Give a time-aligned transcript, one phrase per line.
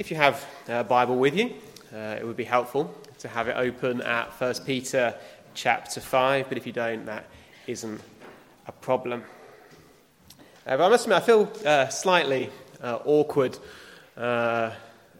[0.00, 1.52] If you have a Bible with you,
[1.92, 5.14] uh, it would be helpful to have it open at 1 Peter
[5.52, 7.26] chapter 5, but if you don't, that
[7.66, 8.00] isn't
[8.66, 9.22] a problem.
[10.66, 12.48] Uh, but I must admit, I feel uh, slightly
[12.82, 13.58] uh, awkward
[14.16, 14.70] uh,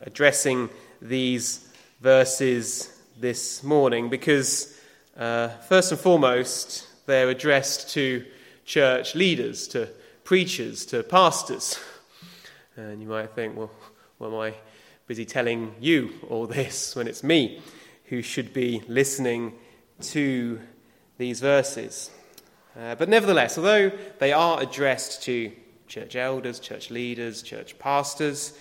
[0.01, 0.71] addressing
[1.03, 1.69] these
[2.01, 4.81] verses this morning because,
[5.15, 8.25] uh, first and foremost, they're addressed to
[8.65, 9.91] church leaders, to
[10.25, 11.79] preachers, to pastors.
[12.77, 13.71] And you might think, well,
[14.17, 14.55] why am I
[15.11, 17.61] busy telling you all this when it's me
[18.05, 19.53] who should be listening
[20.01, 20.61] to
[21.19, 22.13] these verses?
[22.79, 25.51] Uh, but nevertheless, although they are addressed to
[25.89, 28.57] church elders, church leaders, church pastors,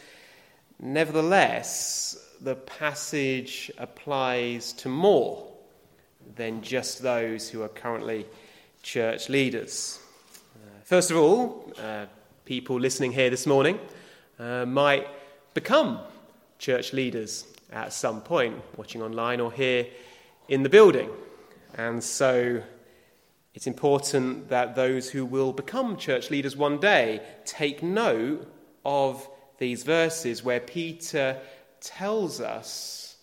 [0.79, 5.47] nevertheless, the passage applies to more
[6.35, 8.25] than just those who are currently
[8.81, 9.99] church leaders.
[10.55, 12.07] Uh, first of all, uh,
[12.45, 13.79] people listening here this morning
[14.39, 15.07] uh, might
[15.53, 15.99] become
[16.59, 19.87] church leaders at some point, watching online or here
[20.47, 21.09] in the building.
[21.75, 22.61] And so
[23.53, 28.47] it's important that those who will become church leaders one day take note
[28.85, 31.37] of these verses where Peter
[31.81, 33.17] tells us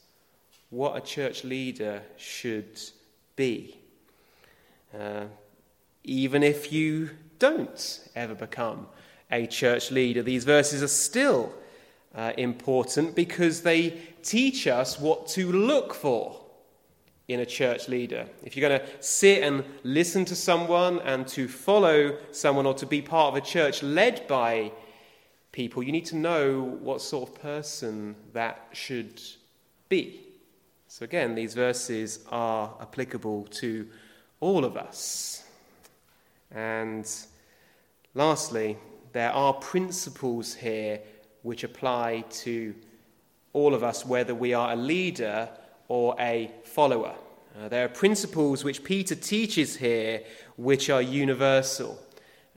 [0.71, 2.81] what a church leader should
[3.37, 3.77] be.
[4.99, 5.25] Uh,
[6.05, 8.87] even if you don't ever become
[9.31, 11.53] a church leader, these verses are still
[12.17, 13.91] uh, important because they
[14.23, 16.41] teach us what to look for
[17.29, 18.27] in a church leader.
[18.43, 22.87] If you're going to sit and listen to someone and to follow someone or to
[22.87, 24.73] be part of a church led by
[25.53, 29.21] people, you need to know what sort of person that should
[29.89, 30.21] be.
[30.89, 33.89] So, again, these verses are applicable to
[34.41, 35.45] all of us.
[36.53, 37.11] And
[38.15, 38.79] lastly,
[39.13, 41.01] there are principles here
[41.47, 42.75] which apply to
[43.53, 45.49] all of us, whether we are a leader
[45.87, 47.15] or a follower.
[47.57, 50.25] Uh, there are principles which Peter teaches here
[50.57, 51.99] which are universal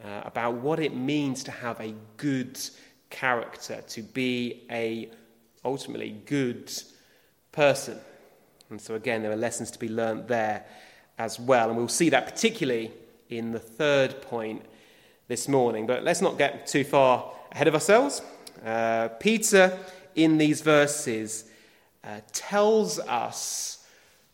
[0.04, 2.60] uh, about what it means to have a good
[3.12, 5.08] character, to be a
[5.64, 6.72] ultimately good
[7.52, 8.00] person.
[8.72, 10.66] And so, again, there are lessons to be learnt there
[11.20, 11.70] as well.
[11.70, 12.92] And we'll see that particularly
[13.30, 14.64] in the third point
[15.28, 15.86] this morning.
[15.86, 18.24] But let's not get too far ahead of ourselves.
[18.64, 19.78] Uh, Peter,
[20.16, 21.46] in these verses,
[22.04, 23.86] uh, tells us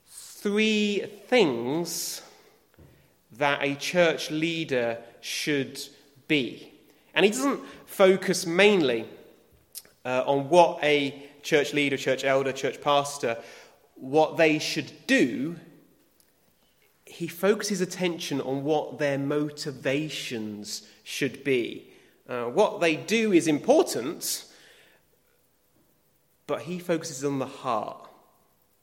[0.07, 2.21] three things
[3.37, 5.79] that a church leader should
[6.27, 6.71] be.
[7.13, 9.05] And he doesn't focus mainly
[10.03, 13.37] uh, on what a church leader, church elder, church pastor,
[13.95, 15.55] what they should do.
[17.05, 21.89] He focuses attention on what their motivations should be.
[22.27, 24.45] Uh, what they do is important,
[26.47, 28.09] but he focuses on the heart.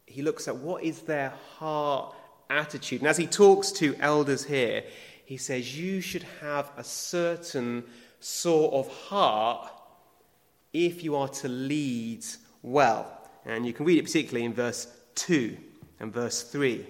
[0.06, 2.14] He looks at what is their heart
[2.50, 3.00] attitude.
[3.00, 4.84] And as he talks to elders here,
[5.24, 7.84] he says, You should have a certain
[8.20, 9.68] sort of heart
[10.72, 12.24] if you are to lead
[12.62, 13.28] well.
[13.44, 14.86] And you can read it particularly in verse
[15.16, 15.56] 2
[16.00, 16.86] and verse 3.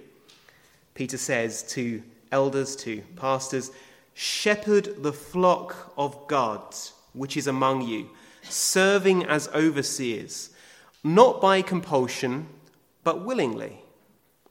[0.94, 3.70] Peter says to elders, to pastors,
[4.14, 6.74] Shepherd the flock of God
[7.12, 8.10] which is among you,
[8.42, 10.50] serving as overseers,
[11.04, 12.48] not by compulsion,
[13.04, 13.82] but willingly,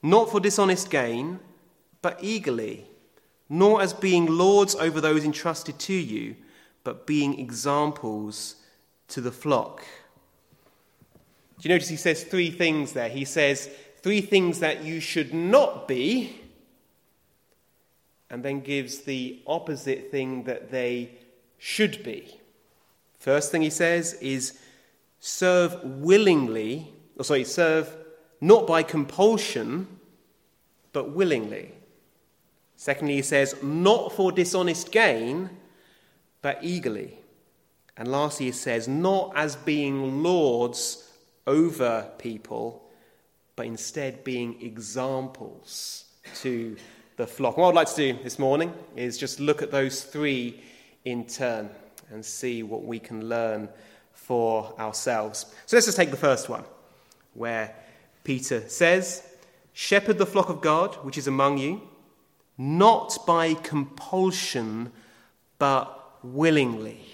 [0.04, 1.40] not for dishonest gain,
[2.02, 2.86] but eagerly,
[3.50, 6.36] nor as being lords over those entrusted to you,
[6.84, 8.56] but being examples
[9.08, 9.84] to the flock.
[11.60, 13.10] Do you notice he says three things there?
[13.10, 13.70] He says
[14.02, 16.41] three things that you should not be
[18.32, 21.12] and then gives the opposite thing that they
[21.58, 22.40] should be.
[23.20, 24.58] First thing he says is
[25.20, 27.94] serve willingly, or sorry, serve
[28.40, 29.86] not by compulsion,
[30.94, 31.74] but willingly.
[32.78, 35.50] Secondly, he says not for dishonest gain,
[36.42, 37.20] but eagerly.
[37.98, 41.12] And lastly, he says not as being lords
[41.46, 42.90] over people,
[43.58, 46.06] but instead being examples
[46.36, 46.78] to
[47.22, 47.56] the flock.
[47.56, 50.60] What I'd like to do this morning is just look at those three
[51.06, 51.70] in turn
[52.10, 53.70] and see what we can learn
[54.12, 55.46] for ourselves.
[55.68, 56.64] So let's just take the first one,
[57.36, 57.76] where
[58.24, 59.22] Peter says,
[59.72, 61.88] Shepherd the flock of God which is among you,
[62.58, 64.92] not by compulsion,
[65.60, 67.06] but willingly.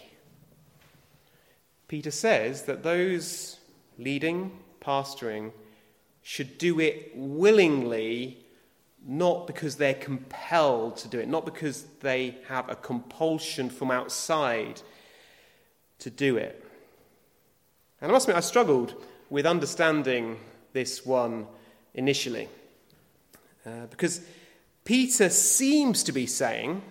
[1.89, 3.59] Peter says that those
[3.97, 5.51] leading, pastoring,
[6.21, 8.45] should do it willingly
[9.07, 14.81] not because they're compelled to do it, not because they have a compulsion from outside
[15.99, 16.63] to do it.
[18.01, 18.93] And I must admit, I struggled
[19.29, 20.37] with understanding
[20.73, 21.47] this one
[21.93, 22.49] initially.
[23.65, 24.21] Uh, because
[24.83, 26.81] Peter seems to be saying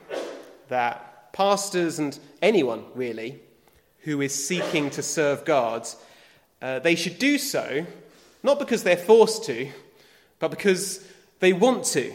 [0.68, 3.40] that pastors and anyone really
[4.00, 5.86] who is seeking to serve God,
[6.62, 7.86] uh, they should do so
[8.46, 9.68] not because they're forced to,
[10.38, 11.04] but because
[11.40, 12.12] they want to.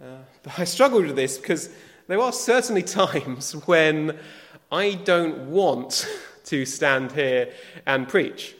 [0.00, 0.18] Uh,
[0.58, 1.70] I struggled with this because
[2.06, 4.18] there are certainly times when
[4.70, 6.06] I don't want
[6.44, 7.52] to stand here
[7.86, 8.54] and preach.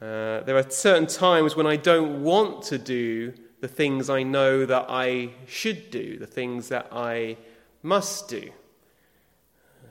[0.00, 4.66] Uh, there are certain times when I don't want to do the things I know
[4.66, 7.36] that I should do, the things that I
[7.82, 8.50] must do.
[9.84, 9.88] Uh,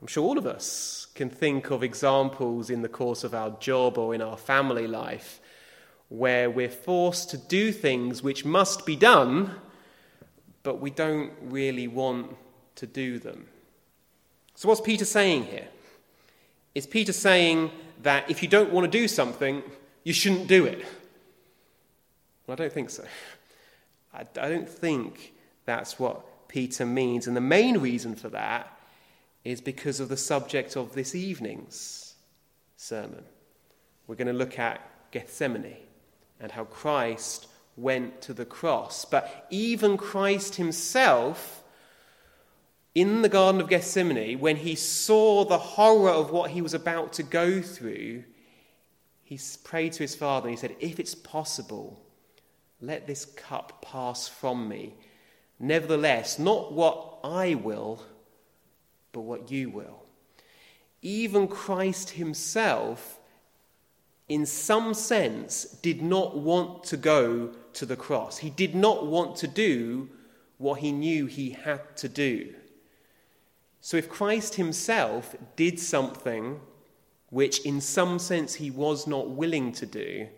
[0.00, 3.98] I'm sure all of us can think of examples in the course of our job
[3.98, 5.39] or in our family life
[6.10, 9.54] where we're forced to do things which must be done,
[10.62, 12.36] but we don't really want
[12.74, 13.46] to do them.
[14.56, 15.68] So, what's Peter saying here?
[16.74, 17.70] Is Peter saying
[18.02, 19.62] that if you don't want to do something,
[20.04, 20.84] you shouldn't do it?
[22.46, 23.04] Well, I don't think so.
[24.12, 25.32] I, I don't think
[25.64, 27.28] that's what Peter means.
[27.28, 28.76] And the main reason for that
[29.44, 32.14] is because of the subject of this evening's
[32.76, 33.24] sermon.
[34.08, 34.80] We're going to look at
[35.12, 35.76] Gethsemane
[36.40, 37.46] and how Christ
[37.76, 39.04] went to the cross.
[39.04, 41.62] But even Christ himself,
[42.94, 47.12] in the Garden of Gethsemane, when he saw the horror of what he was about
[47.14, 48.24] to go through,
[49.22, 52.02] he prayed to his Father and he said, If it's possible,
[52.80, 54.94] let this cup pass from me.
[55.60, 58.02] Nevertheless, not what I will,
[59.12, 60.02] but what you will.
[61.02, 63.19] Even Christ himself
[64.30, 68.38] in some sense, did not want to go to the cross.
[68.38, 70.08] He did not want to do
[70.56, 72.54] what he knew he had to do.
[73.80, 76.60] So, if Christ himself did something
[77.30, 80.28] which, in some sense, he was not willing to do,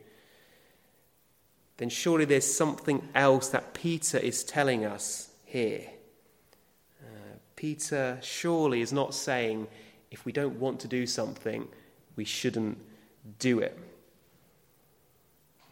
[1.77, 5.91] then surely there's something else that Peter is telling us here.
[7.03, 9.67] Uh, Peter surely is not saying
[10.11, 11.69] if we don't want to do something,
[12.17, 12.79] we shouldn't
[13.39, 13.79] do it.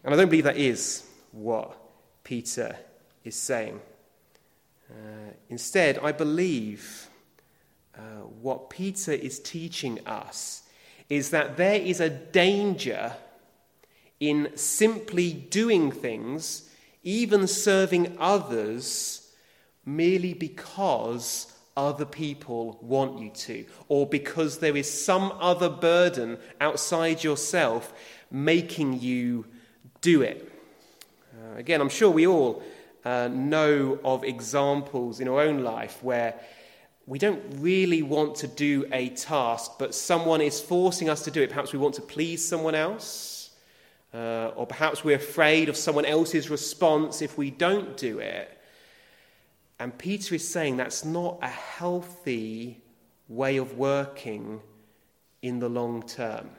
[0.04, 1.76] And I don't believe that is what
[2.24, 2.76] Peter
[3.24, 3.80] is saying.
[4.90, 7.08] Uh, instead, I believe
[7.96, 10.62] uh, what Peter is teaching us
[11.08, 13.12] is that there is a danger
[14.20, 16.70] in simply doing things,
[17.02, 19.32] even serving others,
[19.84, 21.52] merely because
[21.88, 27.92] other people want you to, or because there is some other burden outside yourself
[28.30, 29.46] making you
[30.00, 30.52] do it.
[31.34, 32.62] Uh, again, I'm sure we all
[33.04, 36.34] uh, know of examples in our own life where
[37.06, 41.42] we don't really want to do a task, but someone is forcing us to do
[41.42, 41.48] it.
[41.48, 43.50] Perhaps we want to please someone else,
[44.12, 48.59] uh, or perhaps we're afraid of someone else's response if we don't do it.
[49.80, 52.82] And Peter is saying that's not a healthy
[53.28, 54.60] way of working
[55.40, 56.50] in the long term.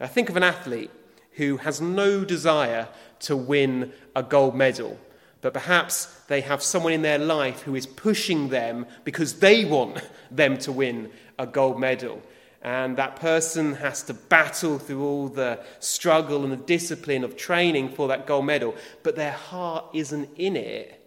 [0.00, 0.90] I think of an athlete
[1.32, 2.88] who has no desire
[3.20, 4.98] to win a gold medal,
[5.40, 10.00] but perhaps they have someone in their life who is pushing them because they want
[10.32, 12.20] them to win a gold medal.
[12.60, 17.90] And that person has to battle through all the struggle and the discipline of training
[17.90, 18.74] for that gold medal,
[19.04, 20.97] but their heart isn't in it.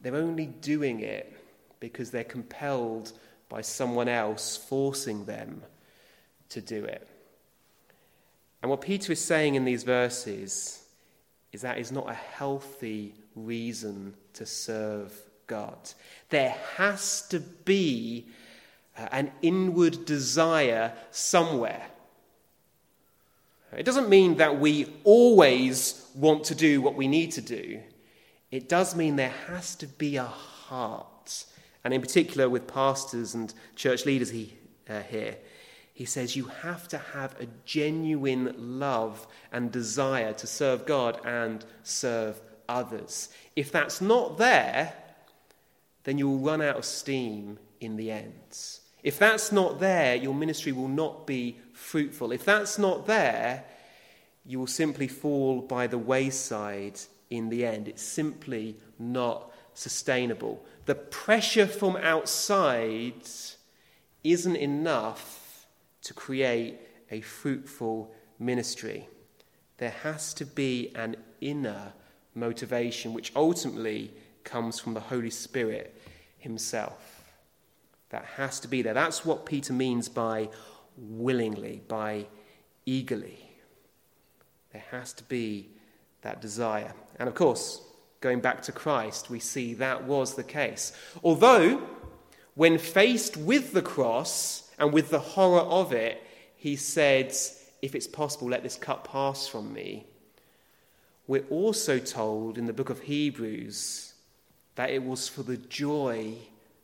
[0.00, 1.36] They're only doing it
[1.78, 3.12] because they're compelled
[3.48, 5.62] by someone else forcing them
[6.50, 7.06] to do it.
[8.62, 10.84] And what Peter is saying in these verses
[11.52, 15.12] is that is not a healthy reason to serve
[15.46, 15.78] God.
[16.28, 18.26] There has to be
[18.96, 21.86] uh, an inward desire somewhere.
[23.76, 27.80] It doesn't mean that we always want to do what we need to do.
[28.50, 31.44] It does mean there has to be a heart.
[31.84, 34.54] And in particular, with pastors and church leaders he,
[34.88, 35.36] uh, here,
[35.94, 41.64] he says you have to have a genuine love and desire to serve God and
[41.82, 43.28] serve others.
[43.54, 44.94] If that's not there,
[46.04, 48.58] then you will run out of steam in the end.
[49.02, 52.32] If that's not there, your ministry will not be fruitful.
[52.32, 53.64] If that's not there,
[54.44, 57.88] you will simply fall by the wayside in the end.
[57.88, 60.62] It's simply not sustainable.
[60.86, 63.22] The pressure from outside
[64.22, 65.66] isn't enough
[66.02, 66.78] to create
[67.10, 69.08] a fruitful ministry.
[69.78, 71.92] There has to be an inner
[72.34, 74.12] motivation, which ultimately
[74.44, 76.00] comes from the Holy Spirit
[76.38, 77.32] Himself.
[78.10, 78.94] That has to be there.
[78.94, 80.48] That's what Peter means by
[80.96, 82.26] willingly, by
[82.84, 83.38] eagerly.
[84.72, 85.68] There has to be
[86.22, 86.92] that desire.
[87.18, 87.82] And of course,
[88.20, 90.92] going back to Christ, we see that was the case.
[91.22, 91.82] Although,
[92.54, 96.22] when faced with the cross and with the horror of it,
[96.56, 97.34] he said,
[97.82, 100.06] If it's possible, let this cup pass from me.
[101.26, 104.14] We're also told in the book of Hebrews
[104.74, 106.34] that it was for the joy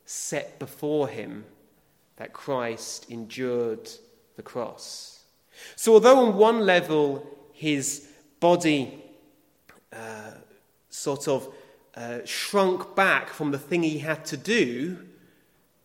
[0.05, 1.45] set before him
[2.15, 3.89] that Christ endured
[4.35, 5.23] the cross.
[5.75, 8.07] So, although on one level his
[8.39, 9.03] body
[9.93, 10.31] uh,
[10.89, 11.53] sort of
[11.95, 14.99] uh, shrunk back from the thing he had to do,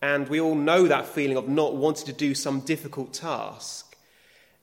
[0.01, 3.95] and we all know that feeling of not wanting to do some difficult task,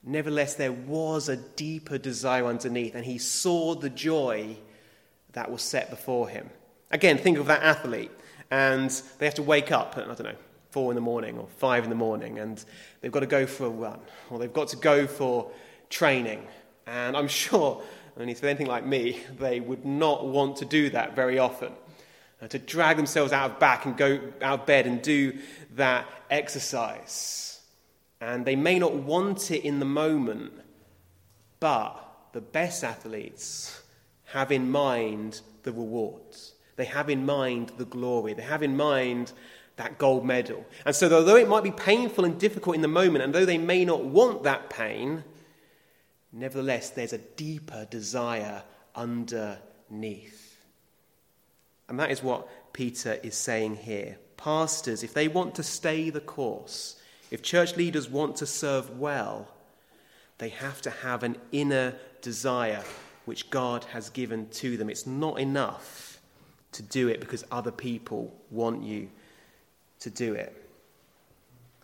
[0.03, 4.55] nevertheless, there was a deeper desire underneath, and he saw the joy
[5.33, 6.49] that was set before him.
[6.91, 8.11] Again, think of that athlete,
[8.49, 10.35] and they have to wake up at, I don't know,
[10.71, 12.63] four in the morning or five in the morning, and
[13.01, 15.51] they've got to go for a run, or they've got to go for
[15.89, 16.47] training.
[16.87, 17.81] And I'm sure,
[18.17, 21.73] and if they're anything like me, they would not want to do that very often.
[22.41, 25.37] Uh, to drag themselves out of back and go out of bed and do
[25.75, 27.61] that exercise.
[28.19, 30.53] And they may not want it in the moment,
[31.59, 31.93] but
[32.33, 33.81] the best athletes
[34.25, 36.53] have in mind the rewards.
[36.77, 38.33] They have in mind the glory.
[38.33, 39.33] They have in mind
[39.75, 40.65] that gold medal.
[40.85, 43.57] And so, although it might be painful and difficult in the moment, and though they
[43.57, 45.23] may not want that pain,
[46.31, 48.63] nevertheless, there's a deeper desire
[48.95, 50.63] underneath.
[51.87, 54.17] And that is what Peter is saying here.
[54.37, 56.95] Pastors, if they want to stay the course,
[57.29, 59.47] if church leaders want to serve well,
[60.37, 62.83] they have to have an inner desire
[63.25, 64.89] which God has given to them.
[64.89, 66.19] It's not enough
[66.71, 69.09] to do it because other people want you
[69.99, 70.57] to do it.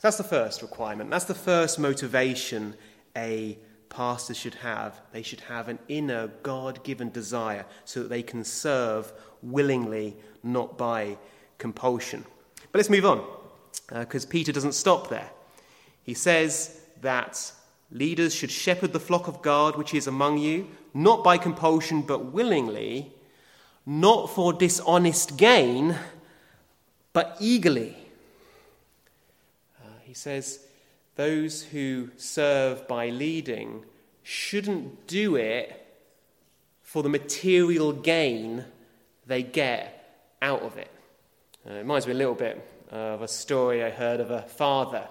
[0.01, 1.09] That's the first requirement.
[1.09, 2.75] That's the first motivation
[3.15, 3.57] a
[3.89, 5.01] pastor should have.
[5.11, 10.77] They should have an inner God given desire so that they can serve willingly, not
[10.77, 11.17] by
[11.57, 12.25] compulsion.
[12.71, 13.25] But let's move on,
[13.89, 15.29] because uh, Peter doesn't stop there.
[16.03, 17.51] He says that
[17.91, 22.33] leaders should shepherd the flock of God which is among you, not by compulsion, but
[22.33, 23.11] willingly,
[23.85, 25.95] not for dishonest gain,
[27.13, 27.95] but eagerly
[30.07, 30.65] he says,
[31.17, 33.83] those who serve by leading
[34.23, 35.83] shouldn't do it
[36.81, 38.63] for the material gain
[39.25, 40.91] they get out of it.
[41.67, 45.05] Uh, it reminds me a little bit of a story I heard of a father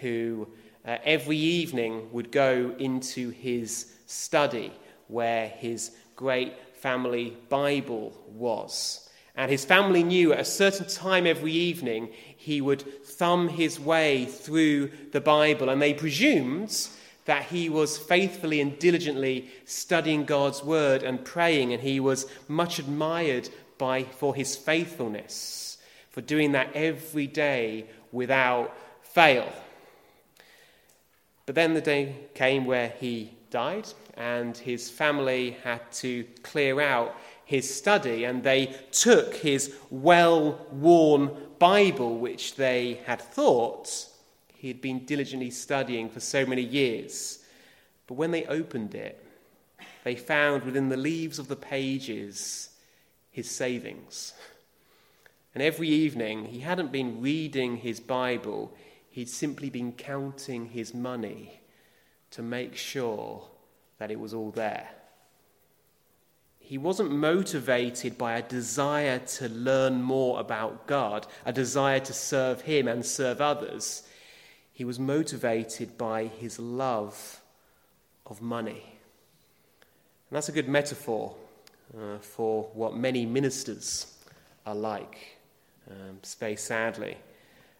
[0.00, 0.46] who
[0.84, 4.72] uh, every evening would go into his study
[5.08, 9.05] where his great family Bible was.
[9.36, 14.24] And his family knew at a certain time every evening he would thumb his way
[14.24, 16.88] through the Bible, and they presumed
[17.26, 22.78] that he was faithfully and diligently studying God's word and praying, and he was much
[22.78, 25.78] admired by, for his faithfulness,
[26.10, 29.52] for doing that every day without fail.
[31.44, 37.14] But then the day came where he died, and his family had to clear out
[37.46, 44.08] his study, and they took his well worn Bible, which they had thought
[44.56, 47.44] he had been diligently studying for so many years.
[48.08, 49.24] But when they opened it,
[50.02, 52.70] they found within the leaves of the pages
[53.30, 54.32] his savings.
[55.54, 58.74] And every evening, he hadn't been reading his Bible,
[59.08, 61.60] he'd simply been counting his money
[62.32, 63.46] to make sure
[63.98, 64.95] that it was all there
[66.66, 72.62] he wasn't motivated by a desire to learn more about God, a desire to serve
[72.62, 74.02] him and serve others.
[74.72, 77.40] He was motivated by his love
[78.26, 78.82] of money.
[80.28, 81.36] And that's a good metaphor
[81.96, 84.12] uh, for what many ministers
[84.66, 85.38] are like,
[85.88, 87.16] um, very sadly.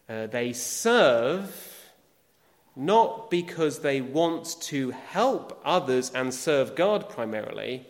[0.07, 1.91] Uh, they serve
[2.77, 7.85] not because they want to help others and serve God primarily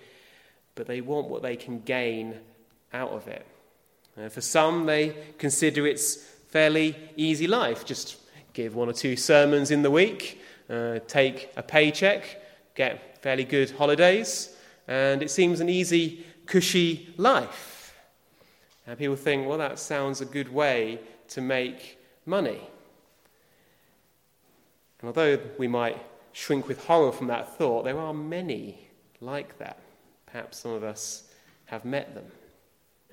[0.77, 2.35] but they want what they can gain
[2.93, 3.45] out of it.
[4.17, 6.15] Uh, for some, they consider it's
[6.47, 7.85] fairly easy life.
[7.85, 8.17] Just
[8.53, 12.41] give one or two sermons in the week, uh, take a paycheck,
[12.75, 14.55] get fairly good holidays,
[14.87, 17.93] and it seems an easy, cushy life.
[18.85, 22.61] And people think, well, that sounds a good way to make money.
[24.99, 25.97] And although we might
[26.31, 28.87] shrink with horror from that thought, there are many
[29.19, 29.79] like that.
[30.27, 31.23] Perhaps some of us
[31.65, 32.25] have met them.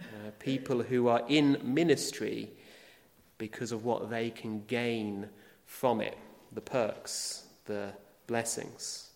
[0.01, 2.51] Uh, people who are in ministry
[3.39, 5.29] because of what they can gain
[5.67, 6.17] from it
[6.53, 7.93] the perks, the
[8.27, 9.11] blessings.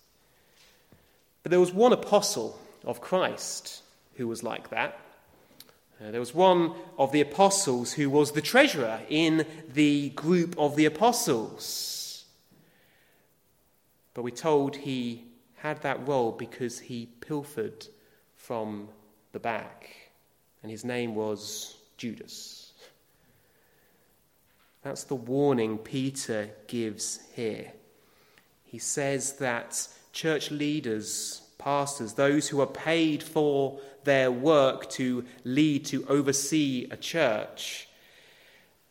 [1.43, 3.83] But there was one apostle of Christ
[4.15, 4.99] who was like that.
[6.01, 10.77] Uh, there was one of the apostles who was the treasurer in the group of
[10.77, 12.25] the apostles.
[14.15, 15.28] But we're told he
[15.59, 17.87] had that role because he pilfered
[18.37, 18.89] from
[19.33, 19.91] the back,
[20.63, 22.73] and his name was Judas.
[24.83, 27.73] That's the warning Peter gives here.
[28.65, 35.85] He says that church leaders, pastors, those who are paid for their work to lead,
[35.87, 37.89] to oversee a church,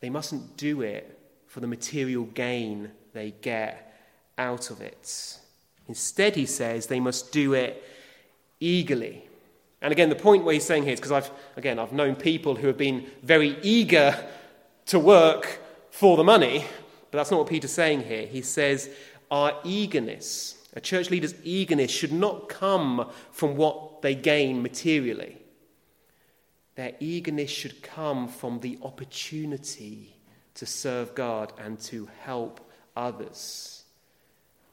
[0.00, 3.94] they mustn't do it for the material gain they get
[4.36, 5.37] out of it.
[5.88, 7.82] Instead, he says they must do it
[8.60, 9.24] eagerly.
[9.80, 12.56] And again, the point where he's saying here is because I've, again, I've known people
[12.56, 14.16] who have been very eager
[14.86, 16.64] to work for the money,
[17.10, 18.26] but that's not what Peter's saying here.
[18.26, 18.90] He says
[19.30, 25.38] our eagerness, a church leader's eagerness, should not come from what they gain materially.
[26.74, 30.16] Their eagerness should come from the opportunity
[30.54, 32.60] to serve God and to help
[32.96, 33.77] others.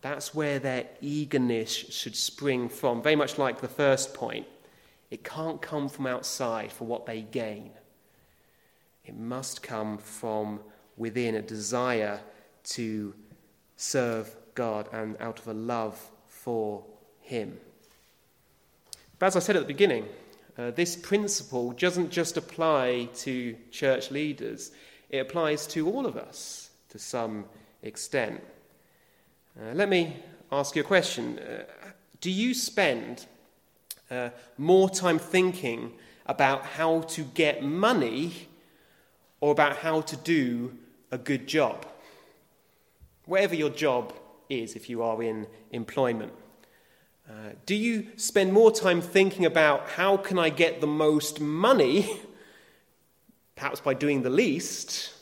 [0.05, 3.01] That's where their eagerness should spring from.
[3.01, 4.45] Very much like the first point,
[5.09, 7.71] it can't come from outside for what they gain.
[9.03, 10.59] It must come from
[10.95, 12.19] within a desire
[12.75, 13.15] to
[13.77, 16.83] serve God and out of a love for
[17.21, 17.57] Him.
[19.17, 20.05] But as I said at the beginning,
[20.55, 24.69] uh, this principle doesn't just apply to church leaders,
[25.09, 27.45] it applies to all of us to some
[27.81, 28.43] extent.
[29.57, 30.13] Uh, let me
[30.51, 31.39] ask you a question.
[31.39, 31.63] Uh,
[32.19, 33.25] do you spend
[34.11, 35.93] uh, more time thinking
[36.25, 38.49] about how to get money
[39.39, 40.75] or about how to do
[41.09, 41.85] a good job?
[43.27, 44.13] Whatever your job
[44.49, 46.33] is, if you are in employment.
[47.29, 52.19] Uh, do you spend more time thinking about how can I get the most money,
[53.55, 55.13] perhaps by doing the least?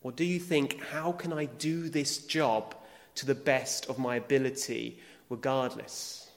[0.00, 2.76] Or do you think, how can I do this job
[3.16, 4.98] to the best of my ability,
[5.28, 6.30] regardless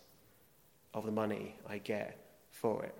[0.94, 2.18] of the money I get
[2.52, 2.96] for it?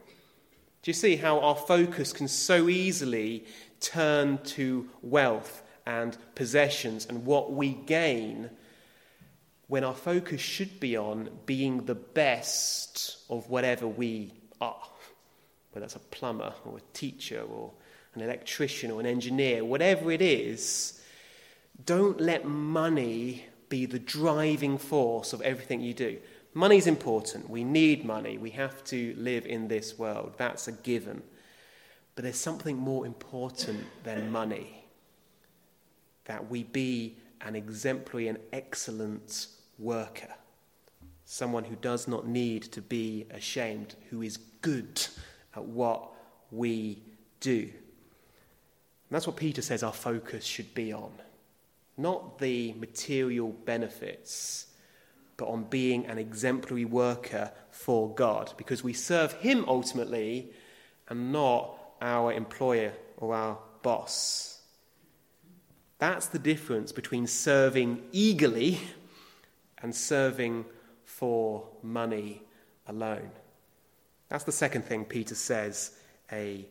[0.82, 3.46] Do you see how our focus can so easily
[3.80, 8.50] turn to wealth and possessions and what we gain
[9.68, 14.88] when our focus should be on being the best of whatever we are,
[15.72, 17.72] whether that's a plumber or a teacher or
[18.14, 21.02] an electrician or an engineer, whatever it is,
[21.84, 26.18] don't let money be the driving force of everything you do.
[26.54, 27.50] Money's important.
[27.50, 28.38] We need money.
[28.38, 30.34] We have to live in this world.
[30.38, 31.22] That's a given.
[32.16, 34.86] But there's something more important than money
[36.26, 39.48] that we be an exemplary and excellent
[39.78, 40.34] worker,
[41.26, 45.06] someone who does not need to be ashamed, who is good
[45.56, 46.10] at what
[46.52, 47.04] we
[47.40, 47.60] do.
[47.62, 51.12] And that's what Peter says our focus should be on.
[51.98, 54.68] Not the material benefits,
[55.38, 60.52] but on being an exemplary worker for God, because we serve Him ultimately
[61.08, 64.62] and not our employer or our boss.
[66.00, 68.80] That's the difference between serving eagerly
[69.82, 70.66] and serving
[71.04, 72.42] for money
[72.88, 73.32] alone.
[74.30, 75.92] That's the second thing Peter says
[76.32, 76.68] a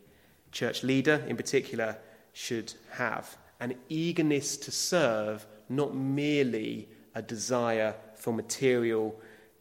[0.51, 1.97] church leader in particular
[2.33, 9.19] should have an eagerness to serve, not merely a desire for material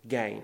[0.08, 0.42] gain.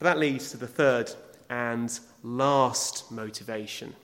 [0.00, 1.12] But that leads to the third
[1.48, 3.94] and last motivation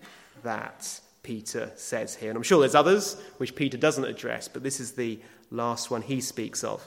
[0.45, 2.31] that Peter says here.
[2.31, 5.19] And I'm sure there's others which Peter doesn't address, but this is the
[5.51, 6.87] last one he speaks of.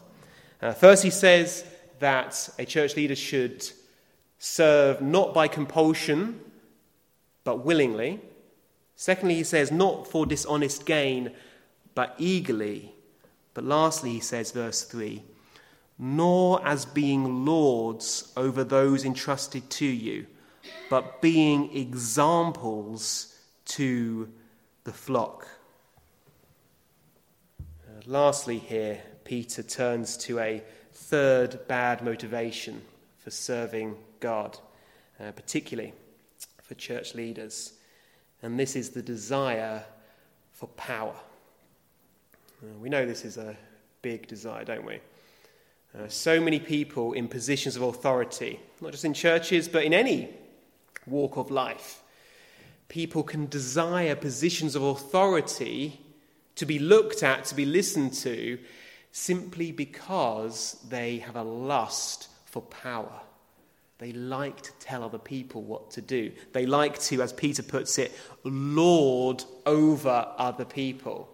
[0.61, 1.65] Uh, first, he says
[1.99, 3.69] that a church leader should
[4.39, 6.39] serve not by compulsion,
[7.43, 8.21] but willingly.
[9.01, 11.31] Secondly, he says not for dishonest gain,
[11.95, 12.93] but eagerly.
[13.55, 15.23] But lastly, he says, verse 3
[16.03, 20.25] nor as being lords over those entrusted to you,
[20.89, 24.27] but being examples to
[24.83, 25.47] the flock.
[27.59, 32.81] Uh, lastly, here, Peter turns to a third bad motivation
[33.19, 34.57] for serving God,
[35.19, 35.93] uh, particularly
[36.63, 37.73] for church leaders.
[38.43, 39.83] And this is the desire
[40.51, 41.15] for power.
[42.63, 43.55] Uh, we know this is a
[44.01, 44.99] big desire, don't we?
[45.97, 50.29] Uh, so many people in positions of authority, not just in churches, but in any
[51.05, 52.01] walk of life.
[52.87, 55.99] People can desire positions of authority
[56.55, 58.57] to be looked at, to be listened to,
[59.11, 63.21] simply because they have a lust for power.
[64.01, 66.31] They like to tell other people what to do.
[66.53, 68.11] They like to, as Peter puts it,
[68.43, 71.29] lord over other people.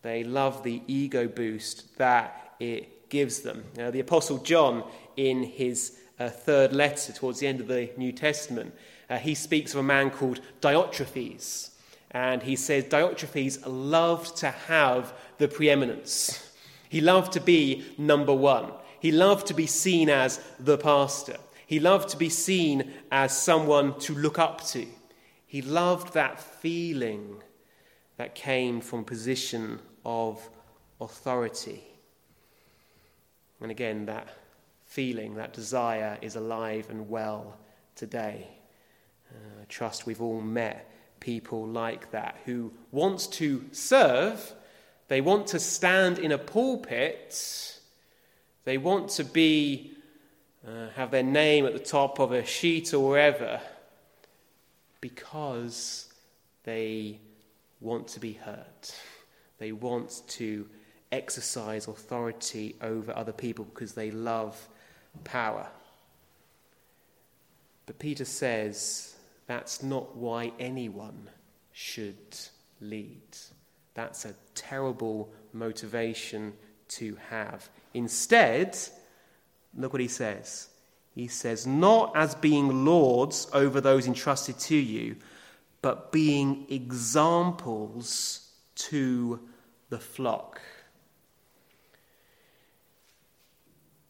[0.00, 3.64] They love the ego boost that it gives them.
[3.76, 4.84] Now, the Apostle John,
[5.18, 8.74] in his uh, third letter towards the end of the New Testament,
[9.10, 11.68] uh, he speaks of a man called Diotrephes.
[12.12, 16.50] And he says Diotrephes loved to have the preeminence.
[16.88, 18.72] He loved to be number one.
[19.00, 21.36] He loved to be seen as the pastor.
[21.66, 24.86] He loved to be seen as someone to look up to.
[25.44, 27.42] He loved that feeling
[28.16, 30.48] that came from a position of
[31.00, 31.82] authority.
[33.60, 34.28] And again, that
[34.84, 37.56] feeling, that desire is alive and well
[37.96, 38.46] today.
[39.30, 44.54] Uh, I trust we've all met people like that who want to serve,
[45.08, 47.80] they want to stand in a pulpit,
[48.64, 49.95] they want to be
[50.66, 53.60] uh, have their name at the top of a sheet or wherever
[55.00, 56.12] because
[56.64, 57.18] they
[57.80, 58.64] want to be heard.
[59.58, 60.68] They want to
[61.12, 64.68] exercise authority over other people because they love
[65.24, 65.68] power.
[67.86, 69.14] But Peter says
[69.46, 71.30] that's not why anyone
[71.72, 72.16] should
[72.80, 73.22] lead.
[73.94, 76.52] That's a terrible motivation
[76.88, 77.68] to have.
[77.94, 78.76] Instead,
[79.76, 80.68] look what he says.
[81.14, 85.16] He says, Not as being lords over those entrusted to you,
[85.82, 89.40] but being examples to
[89.88, 90.60] the flock.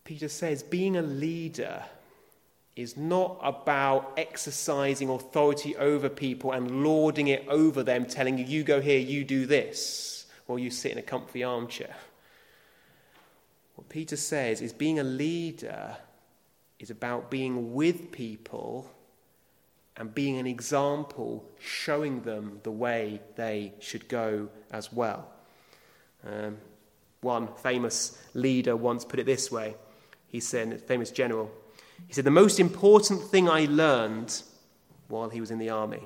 [0.04, 1.82] Peter says, being a leader
[2.76, 8.62] is not about exercising authority over people and lording it over them, telling you, you
[8.62, 11.94] go here, you do this, or you sit in a comfy armchair.
[13.76, 15.96] What Peter says is being a leader
[16.78, 18.90] is about being with people
[19.96, 25.30] and being an example, showing them the way they should go as well.
[26.26, 26.58] Um,
[27.20, 29.74] one famous leader once put it this way.
[30.28, 31.50] He said, a famous general,
[32.06, 34.42] he said, The most important thing I learned
[35.08, 36.02] while he was in the army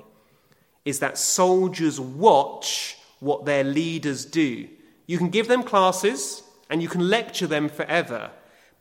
[0.85, 4.67] is that soldiers watch what their leaders do.
[5.05, 8.31] You can give them classes and you can lecture them forever,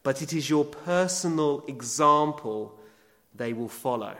[0.05, 2.79] but it is your personal example
[3.35, 4.14] they will follow.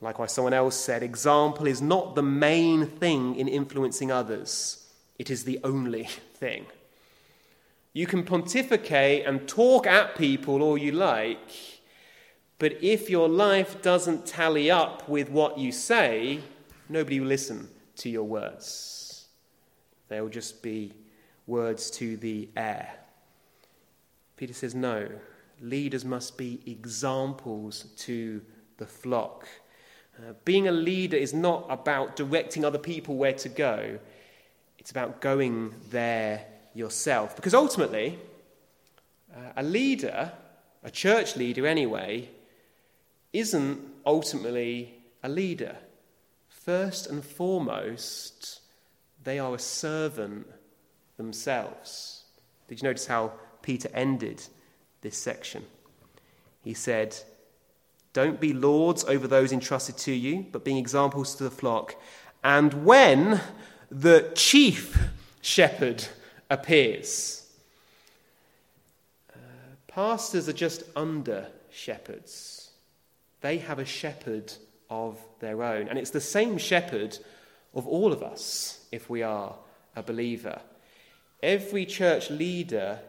[0.00, 5.44] Likewise, someone else said, example is not the main thing in influencing others, it is
[5.44, 6.64] the only thing.
[7.92, 11.50] You can pontificate and talk at people all you like,
[12.58, 16.40] but if your life doesn't tally up with what you say,
[16.88, 19.26] nobody will listen to your words.
[20.08, 20.94] They'll just be
[21.46, 22.94] words to the air.
[24.36, 25.08] Peter says, no,
[25.60, 28.42] leaders must be examples to
[28.78, 29.46] the flock.
[30.18, 33.98] Uh, being a leader is not about directing other people where to go,
[34.78, 37.36] it's about going there yourself.
[37.36, 38.18] Because ultimately,
[39.34, 40.32] uh, a leader,
[40.82, 42.28] a church leader anyway,
[43.32, 45.76] isn't ultimately a leader.
[46.48, 48.60] First and foremost,
[49.22, 50.46] they are a servant
[51.22, 52.24] themselves.
[52.68, 53.32] Did you notice how
[53.62, 54.42] Peter ended
[55.00, 55.64] this section?
[56.62, 57.16] He said,
[58.12, 61.96] Don't be lords over those entrusted to you, but being examples to the flock.
[62.44, 63.40] And when
[63.90, 64.98] the chief
[65.42, 66.04] shepherd
[66.48, 67.46] appears.
[69.34, 69.38] Uh,
[69.86, 72.70] pastors are just under shepherds,
[73.40, 74.52] they have a shepherd
[74.88, 75.88] of their own.
[75.88, 77.18] And it's the same shepherd
[77.74, 79.54] of all of us if we are
[79.96, 80.60] a believer.
[81.42, 83.00] Every church leader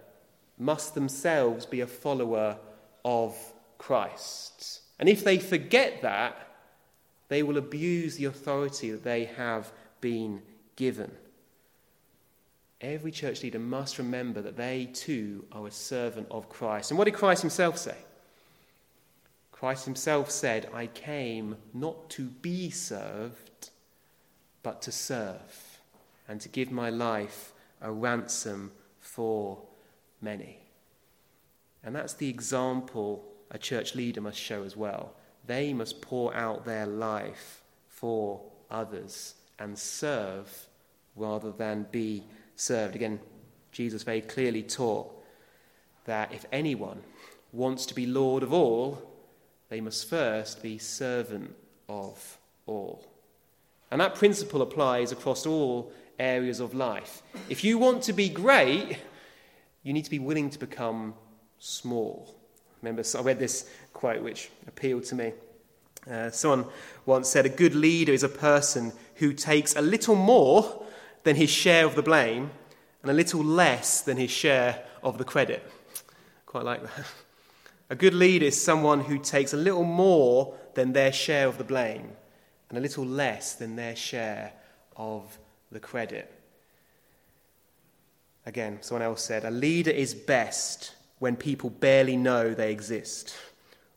[0.58, 2.58] must themselves be a follower
[3.06, 3.36] of
[3.78, 4.82] Christ.
[5.00, 6.38] And if they forget that,
[7.28, 10.42] they will abuse the authority that they have been
[10.76, 11.12] given.
[12.82, 16.92] Every church leader must remember that they too are a servant of Christ.
[16.92, 17.98] And what did Christ himself say?
[19.52, 23.70] Christ himself said, I came not to be served,
[24.62, 25.80] but to serve,
[26.28, 29.60] and to give my life a ransom for
[30.22, 30.58] many.
[31.84, 35.14] And that's the example a church leader must show as well.
[35.46, 38.42] They must pour out their life for
[38.72, 40.68] others and serve
[41.16, 42.24] rather than be
[42.56, 42.96] served.
[42.96, 43.20] Again,
[43.72, 45.14] Jesus very clearly taught
[46.06, 47.02] that if anyone
[47.52, 49.02] wants to be Lord of all,
[49.70, 51.54] they must first be servant
[51.90, 53.06] of all.
[53.92, 57.24] And that principle applies across all areas of life.
[57.50, 58.98] If you want to be great,
[59.84, 61.14] you need to be willing to become
[61.60, 62.36] small.
[62.82, 65.34] remember, I read this quote which appealed to me.
[66.10, 66.66] Uh, someone
[67.06, 70.86] once said, A good leader is a person who takes a little more
[71.24, 72.52] than his share of the blame
[73.02, 75.64] and a little less than his share of the credit.
[76.46, 77.06] Quite like that.
[77.90, 81.64] A good leader is someone who takes a little more than their share of the
[81.64, 82.12] blame
[82.70, 84.54] and a little less than their share
[84.96, 85.38] of
[85.74, 86.32] the credit.
[88.46, 93.36] Again, someone else said, A leader is best when people barely know they exist.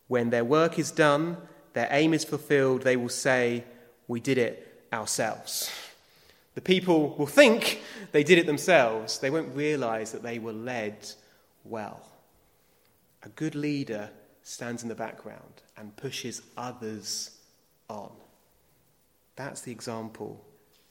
[0.08, 1.36] When their work is done,
[1.72, 3.64] their aim is fulfilled, they will say,
[4.08, 5.70] We did it ourselves.
[6.54, 9.18] The people will think they did it themselves.
[9.18, 11.10] They won't realize that they were led
[11.64, 12.00] well.
[13.24, 14.08] A good leader
[14.42, 17.32] stands in the background and pushes others
[17.90, 18.12] on.
[19.34, 20.42] That's the example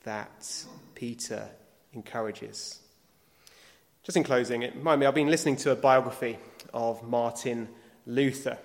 [0.05, 0.65] that
[0.95, 1.49] Peter
[1.93, 2.79] encourages.
[4.03, 6.37] Just in closing, it reminded me, I've been listening to a biography
[6.73, 7.67] of Martin
[8.05, 8.57] Luther,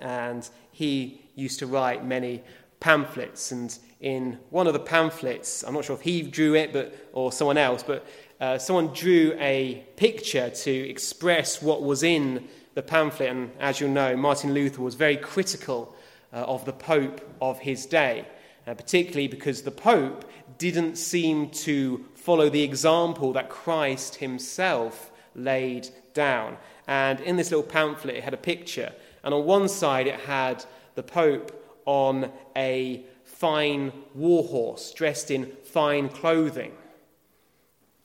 [0.00, 2.42] and he used to write many
[2.80, 3.50] pamphlets.
[3.50, 7.32] And in one of the pamphlets, I'm not sure if he drew it but, or
[7.32, 8.06] someone else, but
[8.40, 13.30] uh, someone drew a picture to express what was in the pamphlet.
[13.30, 15.96] And as you'll know, Martin Luther was very critical
[16.32, 18.26] uh, of the Pope of his day,
[18.66, 25.88] uh, particularly because the Pope didn't seem to follow the example that Christ himself laid
[26.14, 26.56] down.
[26.86, 28.92] And in this little pamphlet, it had a picture.
[29.22, 35.46] And on one side, it had the Pope on a fine war horse, dressed in
[35.64, 36.72] fine clothing.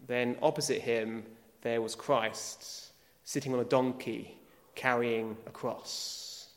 [0.06, 1.24] Then opposite him,
[1.62, 2.92] there was Christ,
[3.24, 4.38] sitting on a donkey,
[4.76, 6.50] carrying a cross.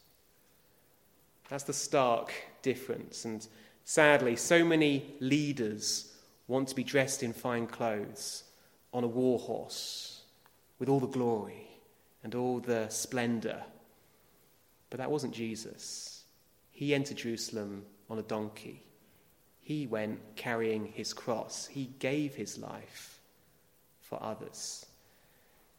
[1.49, 2.33] That's the stark
[2.63, 3.25] difference.
[3.25, 3.47] And
[3.87, 6.13] sadly, so many leaders
[6.49, 8.45] want to be dressed in fine clothes
[8.93, 10.21] on a war horse
[10.79, 11.67] with all the glory
[12.23, 13.63] and all the splendor.
[14.91, 16.25] But that wasn't Jesus.
[16.73, 18.83] He entered Jerusalem on a donkey.
[19.63, 21.67] He went carrying his cross.
[21.67, 23.21] He gave his life
[24.03, 24.85] for others.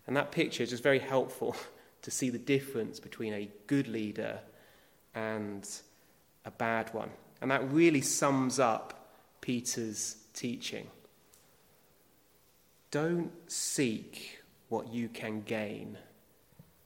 [0.08, 1.56] And that picture is just very helpful
[2.02, 4.40] to see the difference between a good leader
[5.14, 5.70] and
[6.46, 7.12] a bad one.
[7.42, 10.88] And that really sums up Peter's teaching.
[12.92, 15.98] Don't seek what you can gain,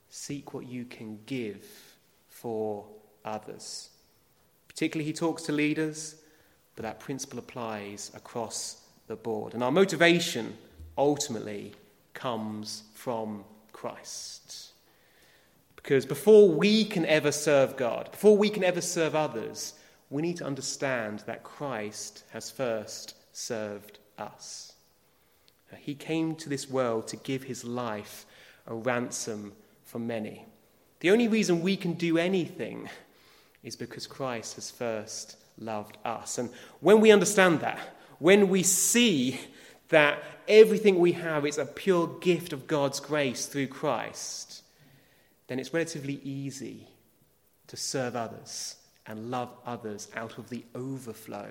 [0.09, 1.65] seek what you can give
[2.29, 2.85] for
[3.23, 3.89] others.
[4.67, 6.15] Particularly, he talks to leaders,
[6.75, 9.53] but that principle applies across the board.
[9.53, 10.57] And our motivation
[10.97, 11.73] ultimately
[12.13, 14.71] comes from Christ.
[15.75, 19.73] Because before we can ever serve God, before we can ever serve others,
[20.11, 24.73] we need to understand that Christ has first served us.
[25.77, 28.25] He came to this world to give his life
[28.67, 29.53] a ransom
[29.85, 30.45] for many.
[30.99, 32.89] The only reason we can do anything
[33.63, 36.37] is because Christ has first loved us.
[36.37, 36.49] And
[36.81, 37.79] when we understand that,
[38.19, 39.39] when we see
[39.89, 44.61] that everything we have is a pure gift of God's grace through Christ,
[45.47, 46.89] then it's relatively easy
[47.67, 48.75] to serve others
[49.07, 51.49] and love others out of the overflow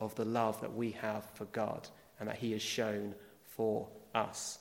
[0.00, 1.88] of the love that we have for God
[2.20, 4.60] and that He has shown for us.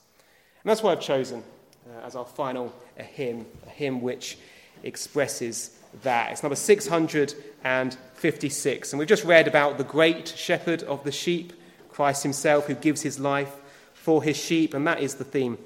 [0.64, 1.44] And that's why I've chosen
[1.90, 4.40] uh, as our final a hymn, a hymn which
[4.84, 6.32] expresses that.
[6.32, 8.94] It's number 656.
[8.94, 11.54] And we've just read about the great shepherd of the sheep,
[11.90, 13.54] Christ Himself, who gives His life
[13.94, 14.74] for His sheep.
[14.74, 15.58] And that is the theme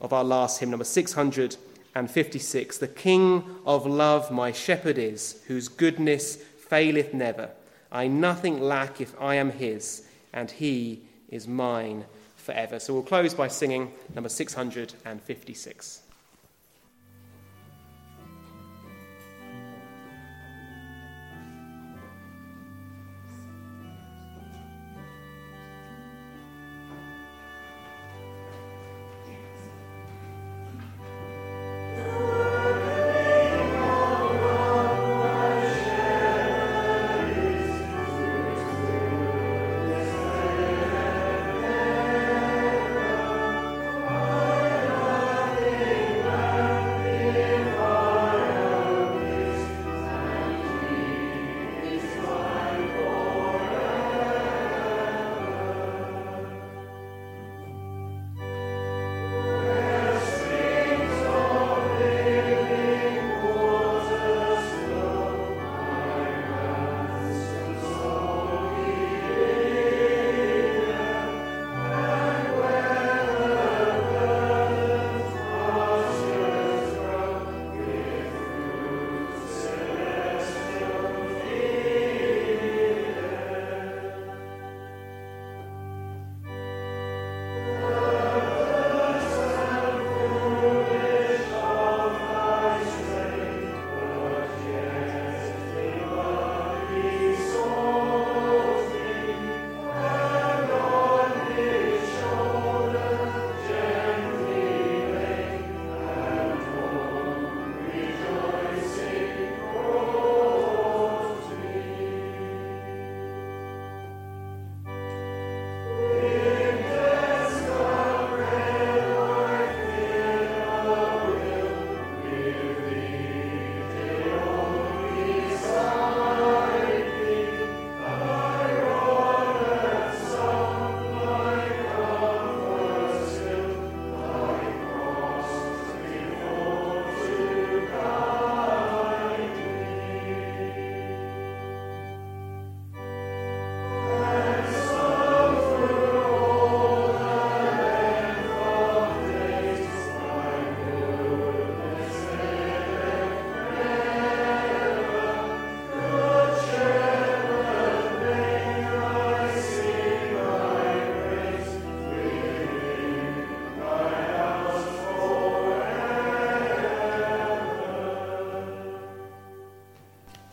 [0.00, 1.62] of our last hymn, number 656.
[1.96, 7.50] The King of love my shepherd is, whose goodness faileth never.
[7.90, 12.04] I nothing lack if I am his, and he is mine
[12.36, 12.78] forever.
[12.78, 16.05] So we'll close by singing number 656.